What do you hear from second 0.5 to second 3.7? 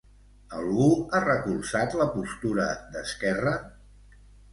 Algú ha recolzat la postura d'Esquerra?